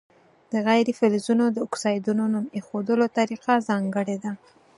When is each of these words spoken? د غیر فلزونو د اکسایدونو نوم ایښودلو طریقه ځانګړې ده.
د 0.51 0.53
غیر 0.67 0.87
فلزونو 0.99 1.45
د 1.51 1.57
اکسایدونو 1.67 2.23
نوم 2.33 2.45
ایښودلو 2.55 3.05
طریقه 3.17 3.53
ځانګړې 3.69 4.17
ده. 4.23 4.31